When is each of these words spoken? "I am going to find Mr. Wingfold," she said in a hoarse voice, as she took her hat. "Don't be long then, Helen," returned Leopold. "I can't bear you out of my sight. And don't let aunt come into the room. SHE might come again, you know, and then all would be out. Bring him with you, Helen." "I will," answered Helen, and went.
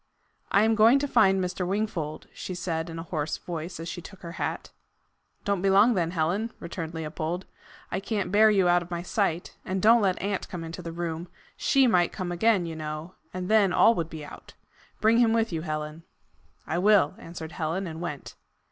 "I 0.49 0.63
am 0.63 0.73
going 0.73 0.97
to 0.97 1.07
find 1.07 1.39
Mr. 1.39 1.63
Wingfold," 1.67 2.25
she 2.33 2.55
said 2.55 2.89
in 2.89 2.97
a 2.97 3.03
hoarse 3.03 3.37
voice, 3.37 3.79
as 3.79 3.87
she 3.87 4.01
took 4.01 4.23
her 4.23 4.31
hat. 4.31 4.71
"Don't 5.45 5.61
be 5.61 5.69
long 5.69 5.93
then, 5.93 6.09
Helen," 6.09 6.51
returned 6.59 6.95
Leopold. 6.95 7.45
"I 7.91 7.99
can't 7.99 8.31
bear 8.31 8.49
you 8.49 8.67
out 8.67 8.81
of 8.81 8.89
my 8.89 9.03
sight. 9.03 9.55
And 9.63 9.79
don't 9.79 10.01
let 10.01 10.19
aunt 10.19 10.49
come 10.49 10.63
into 10.63 10.81
the 10.81 10.91
room. 10.91 11.27
SHE 11.55 11.85
might 11.85 12.11
come 12.11 12.31
again, 12.31 12.65
you 12.65 12.75
know, 12.75 13.13
and 13.31 13.47
then 13.47 13.71
all 13.71 13.93
would 13.93 14.09
be 14.09 14.25
out. 14.25 14.55
Bring 15.01 15.19
him 15.19 15.33
with 15.33 15.53
you, 15.53 15.61
Helen." 15.61 16.01
"I 16.65 16.79
will," 16.79 17.13
answered 17.19 17.51
Helen, 17.51 17.85
and 17.85 18.01
went. 18.01 18.33